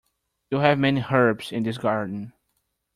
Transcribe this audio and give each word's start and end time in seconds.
You 0.49 0.57
have 0.61 0.79
many 0.79 1.05
herbs 1.11 1.51
in 1.51 1.61
this 1.61 1.77
garden. 1.77 2.33